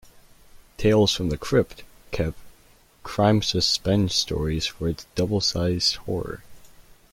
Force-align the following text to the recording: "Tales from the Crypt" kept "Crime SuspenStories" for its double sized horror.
"Tales 0.77 1.13
from 1.13 1.29
the 1.29 1.37
Crypt" 1.37 1.83
kept 2.09 2.35
"Crime 3.03 3.39
SuspenStories" 3.41 4.67
for 4.69 4.89
its 4.89 5.05
double 5.13 5.41
sized 5.41 5.97
horror. 5.97 6.41